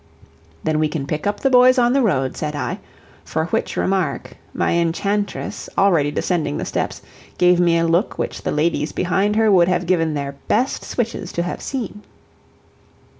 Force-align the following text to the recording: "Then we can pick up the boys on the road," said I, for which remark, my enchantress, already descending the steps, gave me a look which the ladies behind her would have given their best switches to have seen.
"Then 0.63 0.79
we 0.79 0.87
can 0.89 1.05
pick 1.05 1.27
up 1.27 1.41
the 1.41 1.51
boys 1.51 1.77
on 1.77 1.93
the 1.93 2.01
road," 2.01 2.35
said 2.35 2.55
I, 2.55 2.79
for 3.23 3.45
which 3.45 3.77
remark, 3.77 4.35
my 4.51 4.71
enchantress, 4.71 5.69
already 5.77 6.09
descending 6.09 6.57
the 6.57 6.65
steps, 6.65 7.03
gave 7.37 7.59
me 7.59 7.77
a 7.77 7.85
look 7.85 8.17
which 8.17 8.41
the 8.41 8.51
ladies 8.51 8.91
behind 8.91 9.35
her 9.35 9.51
would 9.51 9.67
have 9.67 9.85
given 9.85 10.15
their 10.15 10.31
best 10.47 10.83
switches 10.83 11.31
to 11.33 11.43
have 11.43 11.61
seen. 11.61 12.01